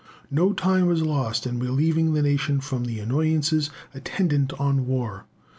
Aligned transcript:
No 0.31 0.51
time 0.51 0.87
was 0.87 1.03
lost 1.03 1.45
in 1.45 1.59
relieving 1.59 2.15
the 2.15 2.23
nation 2.23 2.59
from 2.59 2.85
the 2.85 2.99
annoyances 2.99 3.69
attendant 3.93 4.51
on 4.53 4.87
war. 4.87 5.25